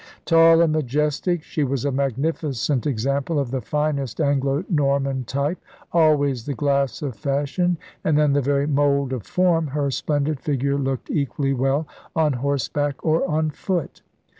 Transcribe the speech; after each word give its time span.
Tall 0.25 0.61
and 0.61 0.73
majestic, 0.73 1.43
she 1.43 1.63
was 1.63 1.85
a 1.85 1.91
magnificent 1.91 2.87
example 2.87 3.37
of 3.37 3.51
the 3.51 3.61
finest 3.61 4.19
Anglo 4.19 4.63
Norman 4.67 5.25
type. 5.25 5.59
Always 5.91 6.47
*the 6.47 6.55
glass 6.55 7.03
of 7.03 7.15
fashion' 7.15 7.77
and 8.03 8.17
then 8.17 8.33
the 8.33 8.41
very 8.41 8.65
'mould 8.65 9.13
of 9.13 9.27
form' 9.27 9.67
her 9.67 9.91
splendid 9.91 10.39
figure 10.39 10.79
looked 10.79 11.11
equally 11.11 11.53
well 11.53 11.87
on 12.15 12.33
horseback 12.33 12.95
or 13.05 13.29
on 13.29 13.51
foot. 13.51 14.01